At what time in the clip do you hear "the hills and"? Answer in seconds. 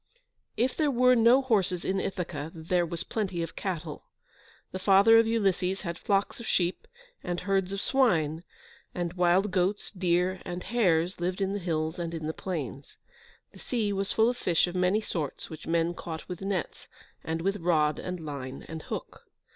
11.53-12.15